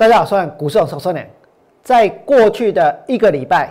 [0.00, 1.28] 大家好，我是股市手手年。
[1.82, 3.68] 在过去的一个礼拜，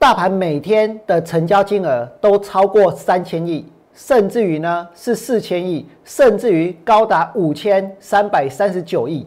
[0.00, 3.64] 大盘每天的成交金额都超过三千亿，
[3.94, 9.24] 甚至于呢是四千亿，甚至于高达五千三百三十九亿。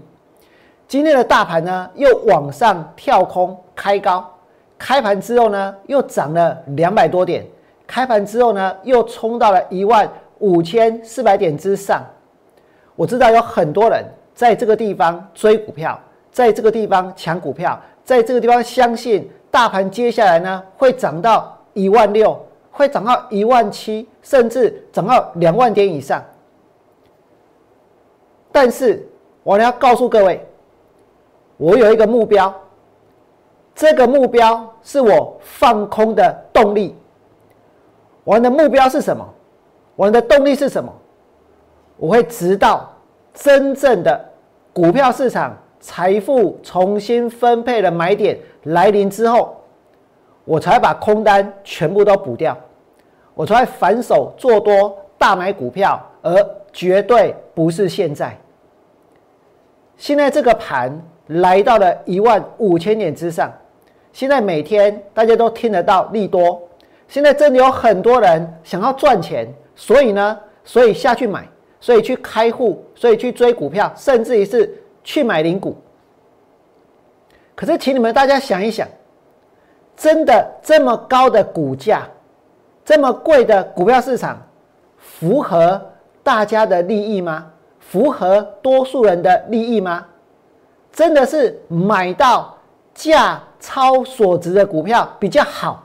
[0.86, 4.30] 今天的大盘呢又往上跳空开高，
[4.78, 7.46] 开盘之后呢又涨了两百多点，
[7.88, 12.04] 开盘之后呢又冲到了一万五千四百点之上。
[12.98, 14.04] 我知道有很多人
[14.36, 15.98] 在这个地方追股票，
[16.38, 26.24] 在这个地方抢股票，在这个地方相信大盘接下来呢会涨到一万六，会涨到一万七，甚至涨到两万点以上。
[28.52, 29.04] 但是
[29.42, 30.48] 我要告诉各位，
[31.58, 32.54] 我有一个目标，
[33.74, 36.96] 这个目标是我放空的动力。
[38.24, 39.28] 我的目标是什么？
[39.96, 40.94] 我的动力是什么？
[41.98, 42.94] 我会直到
[43.34, 44.24] 真正的
[44.72, 49.56] 股票市场财富重新分配的买点来临之后，
[50.44, 52.58] 我才把空单全部都补掉，
[53.34, 56.36] 我才反手做多大买股票，而
[56.74, 58.38] 绝对不是现在。
[59.96, 63.52] 现在这个盘来到了一万五千点之上，
[64.12, 66.62] 现在每天大家都听得到利多，
[67.08, 71.48] 现在真的有很多人想要赚钱，所以呢，所以下去买。
[71.80, 74.68] 所以去开户，所以去追股票，甚至于是
[75.08, 75.74] 去买零股。
[77.56, 78.86] 可是，请你们大家想一想，
[79.96, 82.06] 真的这么高的股价，
[82.84, 84.38] 这么贵的股票市场，
[84.98, 85.82] 符合
[86.22, 87.50] 大家的利益吗？
[87.80, 90.06] 符合多数人的利益吗？
[90.92, 92.54] 真的是买到
[92.94, 95.84] 价超所值的股票比较好，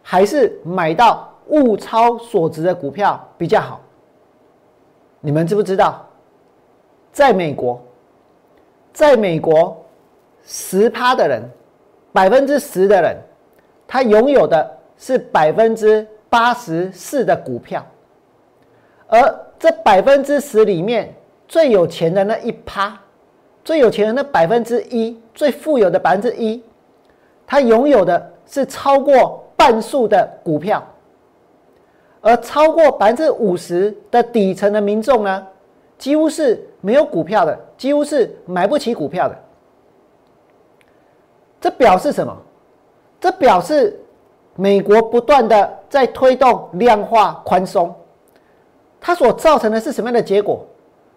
[0.00, 3.80] 还是买到物超所值的股票比较好？
[5.20, 6.06] 你们知不知道，
[7.12, 7.82] 在美国，
[8.98, 9.80] 在美国，
[10.44, 11.40] 十趴的人，
[12.12, 13.16] 百分之十的人，
[13.86, 17.86] 他拥有的是百分之八十四的股票，
[19.06, 21.14] 而这百分之十里面
[21.46, 22.98] 最有钱的那一趴，
[23.62, 26.60] 最有钱的那百分之一，最富有的百分之一，
[27.46, 30.84] 他拥有的是超过半数的股票。
[32.20, 35.46] 而超过百分之五十的底层的民众呢，
[35.96, 39.36] 几乎是没有股票的，几乎是买不起股票的。
[41.60, 42.36] 这表示什么？
[43.20, 44.00] 这表示
[44.54, 47.94] 美国不断的在推动量化宽松，
[49.00, 50.64] 它所造成的是什么样的结果？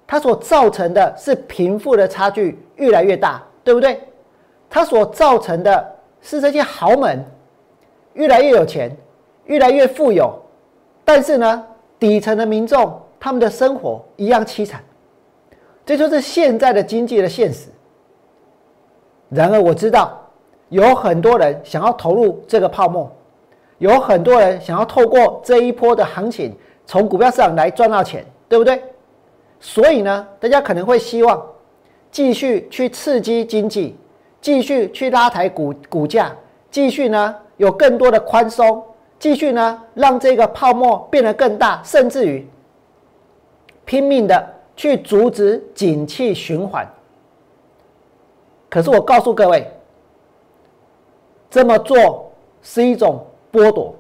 [0.08, 4.02] 它所造成的是贫富的差距越来越大，对不对？
[4.70, 7.24] 它所造成的是这些豪门
[8.14, 8.96] 越来越有钱，
[9.46, 10.38] 越来越富有。
[11.06, 11.66] 但是呢，
[12.00, 14.84] 底层的民众他们的生活一样凄惨，
[15.86, 17.70] 这就是现在的经济的现实。
[19.30, 20.20] 然而我知道，
[20.70, 23.12] 有很多人想要投入这个泡沫，
[23.78, 26.56] 有很多人想要透过这一波的行情
[26.86, 28.82] 从股票市场来赚到钱，对不对？
[29.60, 31.42] 所以呢，大家可能会希望
[32.12, 33.96] 继续去刺激经济，
[34.42, 36.36] 继续去拉抬股股价，
[36.70, 38.84] 继续呢有更多的宽松。
[39.20, 42.48] 继续呢，让这个泡沫变得更大，甚至于
[43.86, 46.88] 拼命的去阻止景气循环。
[48.70, 49.70] 可是我告诉各位，
[51.50, 53.94] 这么做是一种剥夺，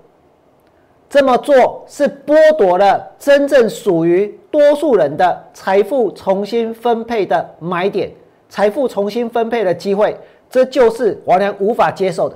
[1.09, 8.09] 这么做是剥夺了真正属于多数人的财富重新分配的买点，
[8.47, 10.17] 财富重新分配的机会，
[10.49, 12.35] 这就是王良无法接受的。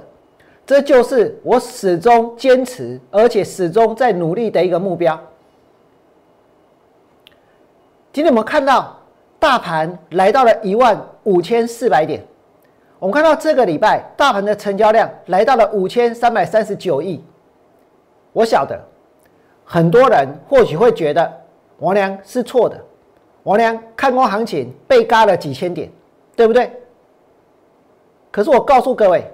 [0.66, 5.18] 这就是我始终坚持，而且始终在努力的一个目标。
[8.16, 8.96] 今天我们看到
[9.38, 12.26] 大盘来到了一万五千四百点，
[12.98, 17.22] 我们看到这个礼拜大盘的成交量来到了五千三百三十九亿。
[18.32, 18.80] 我晓得
[19.66, 21.30] 很多人或许会觉得
[21.80, 22.82] 王良是错的，
[23.44, 25.92] 王良看空行情被嘎了几千点，
[26.38, 26.72] 对不对？
[28.32, 29.30] 可是我告诉各位。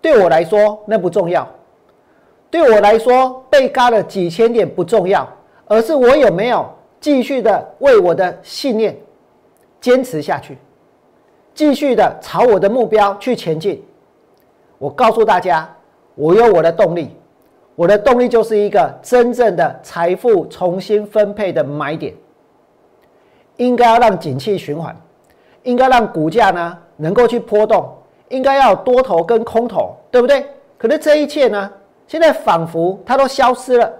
[0.00, 1.44] 对我来说，那不重要。
[2.48, 5.28] 对我来说，被嘎了几千点不重要，
[5.66, 6.64] 而是我有没有
[7.00, 8.96] 继续的为我的信念
[9.80, 10.58] 坚持下去，
[11.54, 13.84] 继续的朝我的目标去前进。
[14.78, 15.68] 我告诉大家，
[16.14, 17.10] 我有我的动力，
[17.74, 22.14] 我的动力就是一个真正的财富重新分配的买点。
[23.56, 24.96] 应该要让景气循环，
[25.64, 27.92] 应该让股价呢能够去波动。
[28.28, 30.44] 应该要多头跟空头，对不对？
[30.76, 31.72] 可是这一切呢，
[32.06, 33.90] 现在仿佛它都消失了。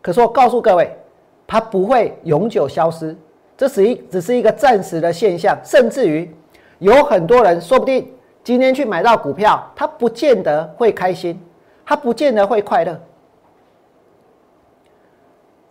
[0.00, 0.96] 可是我告诉各位，
[1.46, 3.16] 它不会永久消失，
[3.56, 6.28] 这是一只是一个暂时的现象，甚至于
[6.78, 8.10] 有很多人说不定
[8.42, 11.40] 今天去买到股票，他不见得会开心，
[11.84, 13.00] 他不见得会快乐。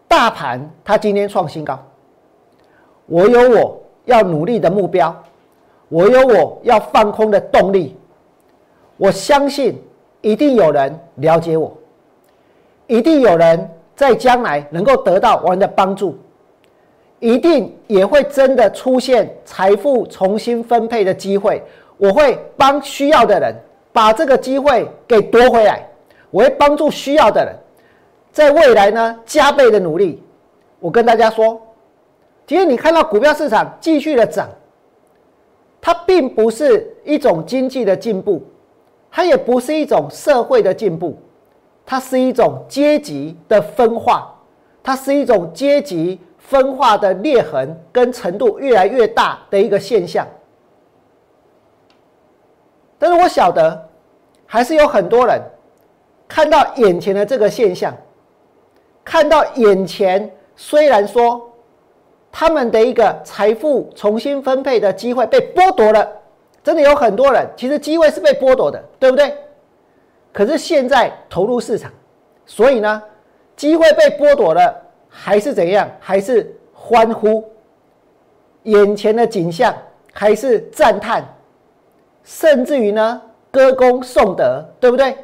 [0.07, 1.83] 大盘它今天创新高，
[3.07, 5.23] 我有我要努力的目标，
[5.89, 7.97] 我有我要放空的动力。
[8.95, 9.81] 我相信
[10.21, 11.75] 一定有人了解我，
[12.85, 16.17] 一定有人在将来能够得到我们的帮助，
[17.19, 21.63] 一定也会真的出现财富重新分配的机会。
[21.97, 23.55] 我会帮需要的人
[23.93, 25.87] 把这个机会给夺回来，
[26.31, 27.55] 我会帮助需要的人。
[28.31, 30.21] 在未来呢，加倍的努力。
[30.79, 31.61] 我跟大家说，
[32.47, 34.49] 今天你看到股票市场继续的涨，
[35.79, 38.41] 它并不是一种经济的进步，
[39.11, 41.15] 它也不是一种社会的进步，
[41.85, 44.33] 它是一种阶级的分化，
[44.81, 50.27] 它是一种阶级分化的裂痕跟程度越来越大的一个现象。
[52.97, 53.89] 但是我晓得，
[54.45, 55.41] 还是有很多人
[56.27, 57.93] 看到眼前的这个现象。
[59.03, 61.51] 看到眼前，虽然说
[62.31, 66.07] 他们的一个财富重新分配的机会被剥夺了，
[66.63, 69.35] 真的有很多人其实机会是被剥夺的，对不对？
[70.33, 71.91] 可是现在投入市场，
[72.45, 73.01] 所以呢，
[73.55, 74.75] 机会被剥夺了，
[75.07, 75.89] 还是怎样？
[75.99, 77.49] 还是欢呼？
[78.63, 79.73] 眼前的景象
[80.11, 81.23] 还是赞叹，
[82.23, 83.21] 甚至于呢，
[83.51, 85.15] 歌功颂德，对不对？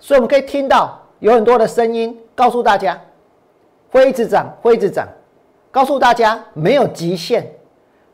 [0.00, 2.18] 所以我们可以听到有很多的声音。
[2.34, 2.98] 告诉大家，
[3.90, 5.06] 会一直涨，会一直涨。
[5.70, 7.46] 告诉大家没有极限。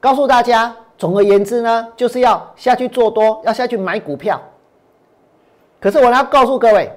[0.00, 4.42] 告诉大家，总而言之呢，就是要下去做多，要下去买股票。
[5.86, 6.90] 可是我要告诉各位，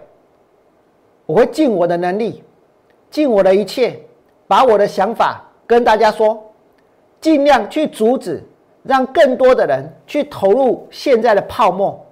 [1.28, 2.44] 我会尽我的能力，
[3.12, 4.02] 尽我的一切，
[4.48, 6.44] 把我的想法跟大家说，
[7.22, 8.44] 尽量去阻止，
[8.82, 12.04] 让更多的人去投入现在的泡沫，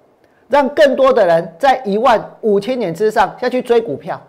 [0.46, 4.22] 让更多的人在一万五千点之上下去追股票。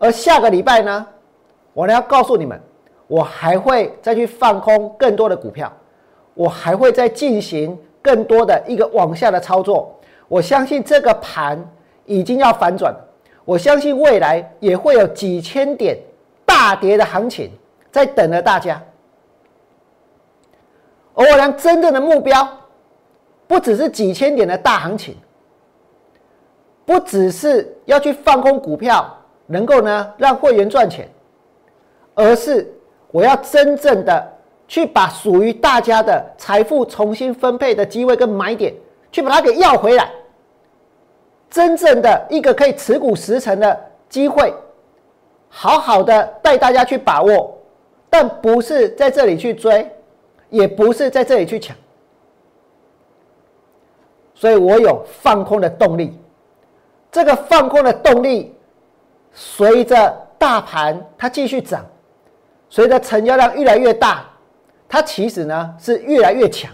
[0.00, 1.06] 而下个礼拜呢，
[1.74, 2.60] 我呢要告诉你们，
[3.06, 5.72] 我还会再去放空更多的股票，
[6.34, 9.94] 我还会再进行更多的一个往下的操作。
[10.28, 11.62] 我相信这个盘
[12.04, 12.94] 已经要反转，
[13.44, 15.96] 我相信未来也会有几千点
[16.44, 17.50] 大跌的行情
[17.90, 18.82] 在等着大家。
[21.14, 22.48] 而我俩真正的目标，
[23.46, 25.16] 不只是几千点的大行情，
[26.84, 29.18] 不只是要去放空股票。
[29.46, 31.06] 能够呢让会员赚钱，
[32.14, 32.66] 而是
[33.10, 34.32] 我要真正的
[34.66, 38.72] 去把属于大家的财富重新分配的机会跟买点，
[39.14, 40.10] 去把它给要回来。
[41.48, 44.52] 真正的一个可以持股十成的机会，
[45.48, 47.56] 好好的带大家去把握，
[48.10, 49.88] 但不是在这里去追，
[50.50, 51.76] 也不是在这里去抢。
[54.34, 56.18] 所以我有放空的动力，
[57.12, 58.52] 这个放空的动力。
[59.32, 61.86] 随着大盘它继续涨，
[62.68, 64.24] 随着成交量越来越大，
[64.88, 66.72] 它其实呢是越来越强，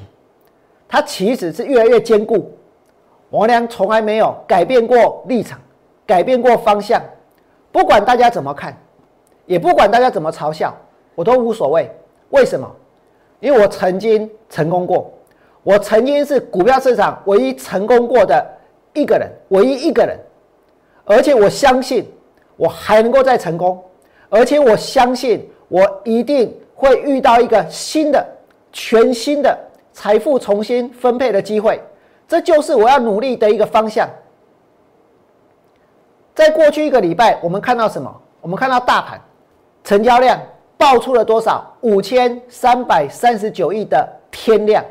[0.91, 2.53] 它其实是越来越坚固。
[3.31, 5.59] 王良从来没有改变过立场，
[6.05, 7.01] 改变过方向，
[7.71, 8.77] 不管大家怎么看，
[9.47, 10.77] 也不管大家怎么嘲笑，
[11.15, 11.89] 我都无所谓。
[12.31, 12.69] 为什么？
[13.39, 15.11] 因为我曾经成功过，
[15.63, 18.45] 我曾经是股票市场唯一成功过的
[18.93, 20.19] 一个人，唯一一个人，
[21.05, 22.05] 而且我相信。
[22.57, 23.83] 我还能够再成功，
[24.29, 28.23] 而且我相信我一定会遇到一个新的、
[28.71, 29.59] 全新的
[29.93, 31.81] 财富重新分配的机会，
[32.29, 34.09] 这就是我要努力的一个方向。
[36.35, 38.15] 在过去一个礼拜，我们看到什么？
[38.41, 39.21] 我们看到大盘
[39.85, 40.41] 成交量
[40.79, 41.67] 爆出了多少？
[41.83, 44.83] 五千三百三十九亿的天量，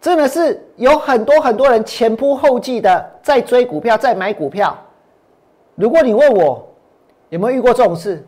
[0.00, 4.76] 真的是有很多很多人前仆后继的在追股票，在买股票。
[5.76, 6.66] 如果你问我
[7.28, 8.26] 有没有遇过这种事，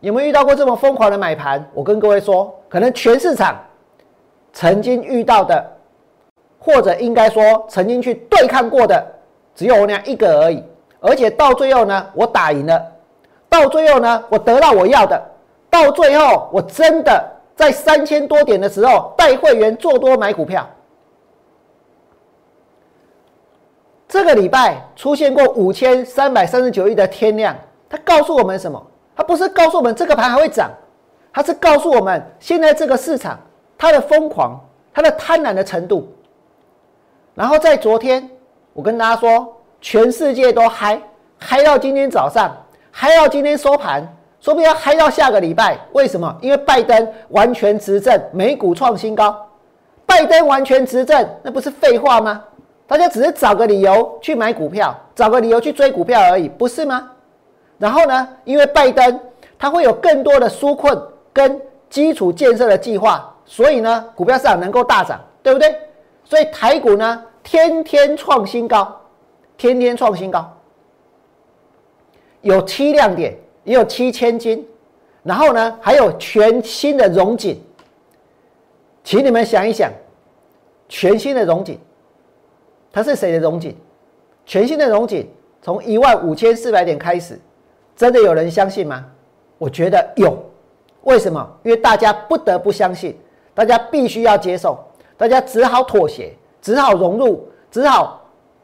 [0.00, 1.68] 有没有遇到过这么疯狂的买盘？
[1.72, 3.56] 我跟各位说，可能全市场
[4.52, 5.64] 曾经遇到的，
[6.58, 9.04] 或者应该说曾经去对抗过的，
[9.54, 10.62] 只有我那一个而已。
[11.00, 12.80] 而且到最后呢，我打赢了，
[13.48, 15.20] 到最后呢，我得到我要的，
[15.68, 17.24] 到最后我真的
[17.56, 20.68] 在三千多点的时候带会员做多买股票。
[24.06, 27.56] 这个礼拜出现过五千三百三十九亿的天量，
[27.88, 28.86] 它告诉我们什么？
[29.16, 30.70] 它不是告诉我们这个盘还会涨，
[31.32, 33.40] 它是告诉我们现在这个市场
[33.82, 34.56] 他的疯狂、
[34.94, 36.06] 他的贪婪的程度。
[37.34, 38.30] 然后在昨天，
[38.74, 41.02] 我跟大家说，全世界都嗨，
[41.36, 42.56] 嗨到今天早上，
[42.92, 44.06] 嗨到今天收盘，
[44.40, 45.76] 说不定要嗨到下个礼拜。
[45.94, 46.32] 为什么？
[46.40, 49.36] 因为拜登完全执政，美股创新高。
[50.06, 52.40] 拜登完全执政，那不是废话吗？
[52.86, 57.10] 大家只是找个理由去买股票，找个理由去追股票而已，不是吗？
[57.78, 58.28] 然后呢？
[58.44, 59.18] 因为拜登
[59.58, 60.96] 他会有更多的纾困
[61.32, 61.60] 跟
[61.90, 65.76] 基础建设的计划，所以呢，股票市场能够大涨，对不对？
[66.24, 68.98] 所以台股呢，天天创新高，
[69.58, 70.50] 天天创新高，
[72.40, 74.66] 有七亮点，也有七千金，
[75.22, 77.62] 然后呢，还有全新的融景，
[79.04, 79.92] 请你们想一想，
[80.88, 81.78] 全新的融景。
[82.90, 83.76] 它是谁的融景？
[84.46, 85.28] 全新的融景，
[85.60, 87.38] 从一万五千四百点开始，
[87.94, 89.04] 真的有人相信吗？
[89.58, 90.42] 我觉得有。
[91.02, 91.46] 为什么？
[91.64, 93.18] 因为大家不得不相信，
[93.54, 94.78] 大家必须要接受，
[95.16, 98.20] 大家只好妥协，只好融入，只好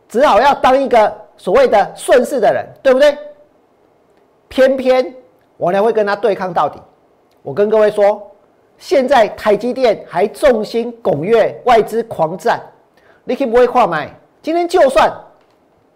[0.08, 3.16] 只好要当一个所谓的顺势的人，对不对？
[4.48, 5.14] 偏偏
[5.56, 6.80] 我呢会跟他对抗到底。
[7.42, 8.30] 我跟各位说，
[8.78, 12.60] 现在台积电还众星拱月，外资狂战。
[13.24, 14.10] 你可以不会跨买？
[14.40, 15.12] 今天就算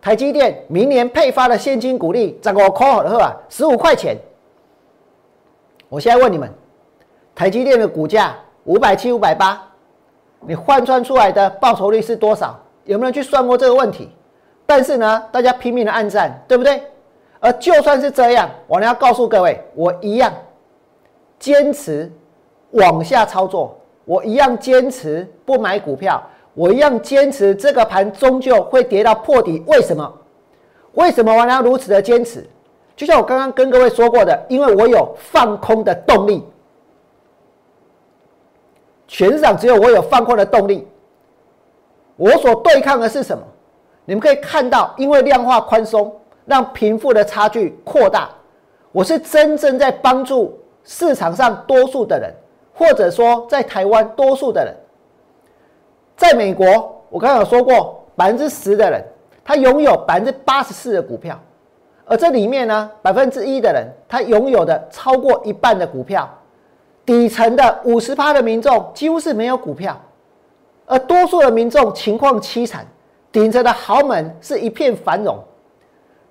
[0.03, 4.17] 台积电明年配发的现金股利涨个扣好的话，十五块钱。
[5.89, 6.53] 我现在问你们，
[7.35, 9.61] 台积电的股价五百七、五百八，
[10.41, 12.59] 你换算出来的报酬率是多少？
[12.85, 14.11] 有没有人去算过这个问题？
[14.67, 16.83] 但是呢，大家拼命的暗战，对不对？
[17.41, 20.33] 而就算是这样，我呢要告诉各位，我一样
[21.39, 22.11] 坚持
[22.71, 26.23] 往下操作，我一样坚持不买股票。
[26.55, 29.65] 我一样坚持，这个盘终究会跌到破底。
[29.67, 30.13] 为什么？
[30.93, 32.47] 为什么我要如此的坚持？
[32.95, 36.45] 就像我刚刚跟各位说过的，因为我有放空的动力。
[39.13, 40.89] 全市场只有我有放空的动力。
[42.17, 43.45] 我所对抗的是什么？
[44.07, 46.11] 你们可以看到，因为量化宽松，
[46.47, 48.31] 让贫富的差距扩大。
[48.91, 52.33] 我是真正在帮助市场上多数的人，
[52.73, 54.75] 或者说在台湾多数的人。
[56.17, 59.05] 在美国，我刚刚有说过，百分之十的人
[59.45, 61.39] 他拥有百分之八十四的股票，
[62.07, 66.27] 而这里面呢，百分之一的人他拥有的超过一半的股票，
[67.05, 70.01] 底层的五十趴的民众几乎是没有股票，
[70.87, 72.87] 而多数的民众情况凄惨，
[73.31, 75.39] 顶着的豪门是一片繁荣，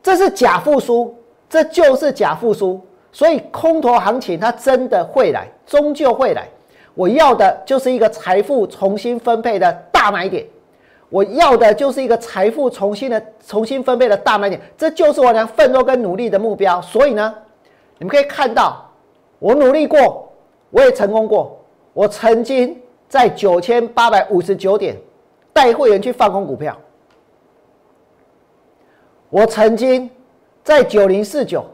[0.01, 1.13] 这是假复苏，
[1.49, 2.79] 这就是假复苏，
[3.11, 6.47] 所以空头行情它真的会来，终究会来。
[6.93, 10.45] 我要的就是一个财富重新分配的大买点，
[11.09, 16.81] 我要的就是一个财富重新的重新分配的大买点，这就是我俩奋斗跟努力的目标。
[16.81, 17.33] 所以呢，
[17.97, 18.89] 你们可以看到，
[19.39, 20.30] 我努力过，
[20.71, 21.57] 我也成功过。
[21.93, 24.97] 我曾经在九千八百五十九点
[25.53, 26.75] 带会员去放空股票，
[29.29, 30.09] 我曾经
[30.63, 31.65] 在九零四九、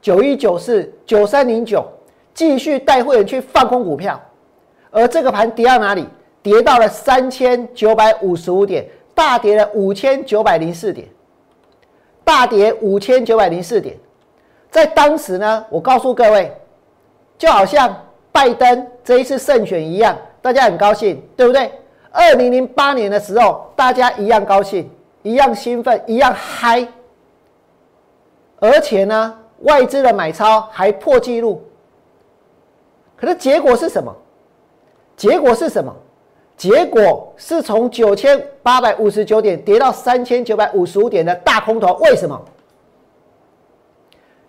[0.00, 1.86] 九一九四、九三零九
[2.34, 4.20] 继续带会员去放空股票。
[4.90, 6.06] 而这个盘跌到哪里？
[6.42, 11.08] 跌到了三千九百五十五点，大跌了五千九百零四点，
[12.22, 13.96] 大跌五千九百零四点。
[14.70, 16.56] 在当时呢，我告诉各位，
[17.36, 17.94] 就好像
[18.36, 21.72] 拜登这一次胜选一样，大家很高兴，对不对？
[22.10, 24.90] 二零零八年的时候，大家一样高兴，
[25.22, 26.86] 一样兴奋，一样嗨。
[28.58, 31.64] 而且呢，外资的买超还破纪录。
[33.16, 34.14] 可是结果是什么？
[35.16, 35.90] 结果是什么？
[36.58, 41.94] 结果是从九千八百五十九点跌到三千九百五十五点的大空头。
[42.02, 42.38] 为什么？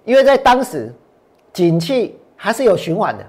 [0.03, 0.94] 因为在当时，
[1.53, 3.24] 景气还是有循环的；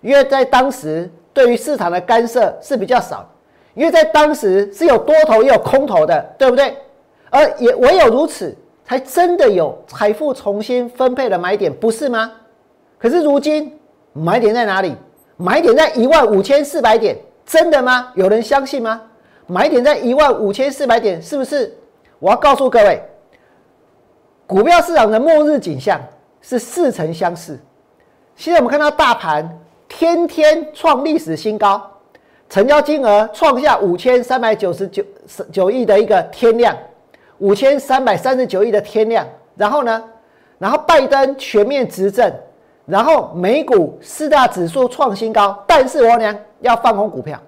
[0.00, 3.18] 因为在当时，对于市场的干涉是比较少；
[3.74, 6.76] 因为在当时是有多头也有空头的，对不对？
[7.30, 12.32] 而也唯有如此，才真的有财富重新分配的买点，不是吗？
[12.98, 13.78] 可是如今
[14.12, 14.96] 买点在哪里？
[15.36, 17.16] 买点在一万五千四百点，
[17.46, 18.12] 真的吗？
[18.14, 19.00] 有人相信吗？
[19.46, 21.76] 买点在一万五千四百点，是不是？
[22.18, 23.02] 我要告诉各位，
[24.46, 26.00] 股票市场的末日景象
[26.40, 27.58] 是似曾相识。
[28.36, 29.58] 现在我们看到大盘
[30.00, 31.78] 天天创历史新高，
[32.48, 35.04] 成交金额创下五千三百九十九
[35.52, 36.74] 九亿的一个天量，
[37.36, 39.26] 五千三百三十九亿的天量。
[39.56, 40.02] 然后呢？
[40.58, 42.32] 然后拜登全面执政。
[42.86, 47.38] 然后美股四大指数创新高，但是我娘要放空股票，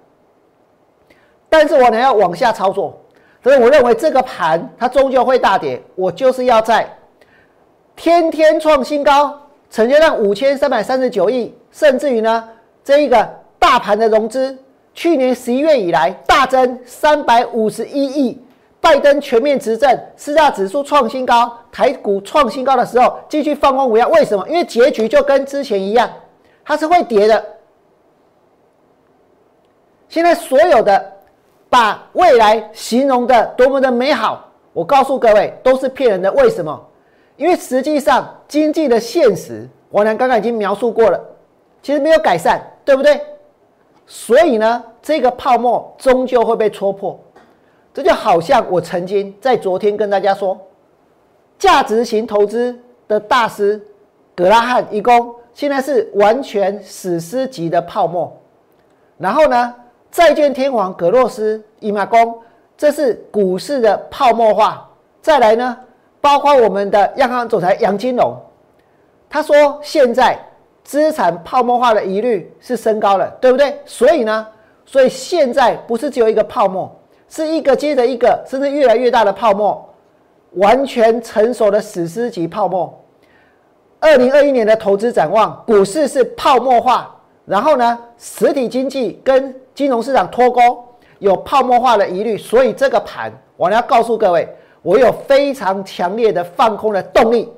[1.49, 3.01] 但是我娘要往下操作，
[3.43, 5.83] 所以我认为这个盘它终究会大跌。
[5.95, 6.87] 我就是要在
[7.97, 9.41] 天天创新高，
[9.71, 12.49] 成交量五千三百三十九亿，甚至于呢，
[12.85, 14.57] 这一个大盘的融资，
[14.95, 18.39] 去年十一月以来大增三百五十一亿，
[18.81, 24.09] 拜登全面执政，四大指数创新高，台股创新高的时候，继续放空股票。
[24.09, 24.47] 为什么？
[24.49, 26.11] 因为结局就跟之前一样，
[26.65, 27.45] 它是会跌的。
[30.09, 31.13] 现在所有的
[31.71, 36.31] 把未来形容的多么的美好，我告诉各位都是骗人的。
[36.33, 36.89] 为什么？
[37.37, 41.19] 因为实际上经济的现实，王良刚刚已经描述过了，
[41.83, 43.21] 其实没有改善，对不对？
[44.07, 47.19] 所以呢，这个泡沫终究会被戳破。
[47.95, 50.59] 这就好像我曾经在昨天跟大家说，
[51.59, 53.81] 价值型投资的大师
[54.35, 58.35] 格拉汉一共现在是完全史诗级的泡沫。
[59.19, 59.75] 然后呢，
[60.11, 62.39] 债券天王格洛斯伊马公，
[62.77, 64.89] 这是股市的泡沫化。
[65.21, 65.77] 再来呢，
[66.21, 68.35] 包括我们的央行总裁杨金龙，
[69.29, 70.39] 他说现在
[70.85, 73.79] 资产泡沫化的疑虑是升高了，对不对？
[73.85, 74.47] 所以呢，
[74.85, 76.91] 所以现在不是只有一个泡沫。
[77.29, 79.83] 是一个接着一个，甚至越来越大的泡沫，
[80.57, 82.93] 完全成熟的史诗级泡沫。
[84.01, 90.85] 二零二一年的投资展望，股市是泡沫化，然后呢，实体经济跟金融市场脱钩，
[91.21, 94.47] 有泡沫化的疑虑，所以这个盘，我要告诉各位，
[94.83, 97.51] 我有非常强烈的放空的动力。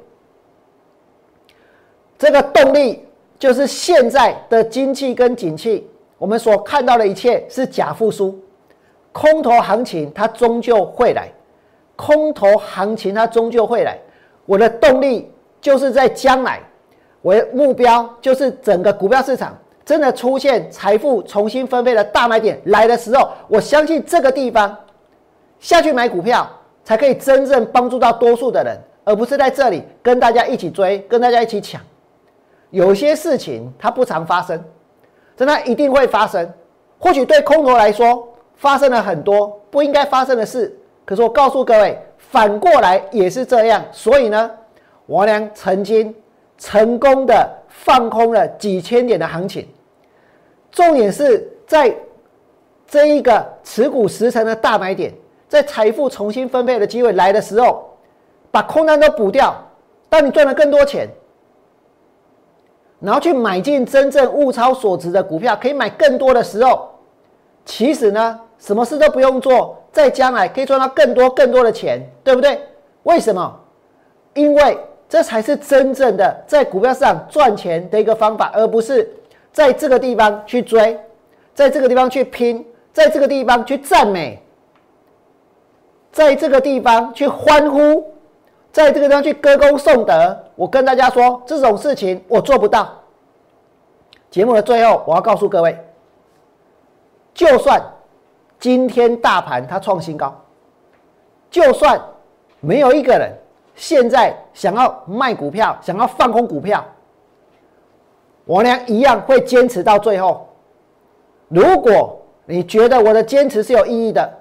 [2.16, 3.04] 这个动力
[3.38, 5.88] 就是现在的经济跟景气，
[6.18, 8.38] 我们所看到的一切是假复苏。
[9.12, 11.28] 空头行情它终究会来，
[11.94, 13.98] 空头行情它终究会来。
[14.46, 16.60] 我的动力就是在将来，
[17.22, 24.76] 我的目标就是整个股票市场真的出现财富重新分配的大买点来的时候，我相信这个地方
[25.60, 26.48] 下去买股票
[26.82, 31.80] 才可以真正帮助到多数的人，而不是在这里跟大家一起追，跟大家一起抢。
[32.74, 34.62] 有些事情它不常发生，
[35.36, 36.52] 但它一定会发生。
[36.98, 38.28] 或许对空头来说。
[38.56, 40.72] 发生了很多不应该发生的事，
[41.04, 43.84] 可是我告诉各位，反过来也是这样。
[43.90, 44.48] 所以呢，
[45.06, 46.14] 王良曾经
[46.56, 49.68] 成功的放空了几千点的行情。
[50.70, 51.94] 重点是在
[52.86, 55.12] 这一个持股十成的大买点，
[55.48, 57.90] 在财富重新分配的机会来的时候，
[58.52, 59.52] 把空单都补掉。
[60.08, 61.08] 当你赚了更多钱，
[63.04, 66.88] 然后去买进真正物超所值的股票，可以买更多的时候，
[67.64, 68.40] 其实呢？
[68.56, 72.58] 什么事都不用做，在将来可以赚到更多更多的钱，对不对？
[73.02, 73.60] 为什么？
[74.32, 79.06] 因为这才是真正的在股票市场赚钱的一个方法，而不是
[79.52, 80.98] 在这个地方去追，
[81.52, 84.40] 在这个地方去拼，在这个地方去赞美，
[86.10, 88.13] 在这个地方去欢呼，
[88.74, 90.36] 在这个地方去歌功颂德。
[90.56, 92.90] 我跟大家说，这种事情我做不到。
[94.30, 95.78] 节目的最后，我要告诉各位，
[97.32, 97.80] 就算。
[98.58, 100.34] 今天大盘它创新高，
[101.50, 102.00] 就算
[102.60, 103.30] 没有一个人
[103.74, 106.82] 现在想要卖股票、想要放空股票，
[108.46, 110.48] 我俩一样会坚持到最后。
[111.48, 114.32] 如果你觉得我的坚持是有意义的，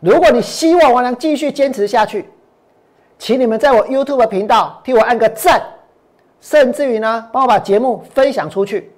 [0.00, 2.28] 如果你希望我能继续坚持下去，
[3.20, 5.62] 请你们在我 YouTube 频道替我按个赞，
[6.40, 8.90] 甚至于呢，帮我把节目分享出去。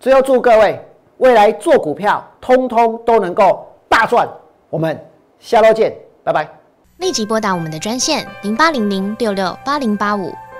[0.00, 0.82] 最后祝各位
[1.18, 3.68] 未来做股票，通通都能够。
[3.90, 4.26] 大赚！
[4.70, 4.98] 我们
[5.38, 6.48] 下周见，拜拜。
[6.96, 10.32] 立即拨打我们的专线零八零零六六八零八五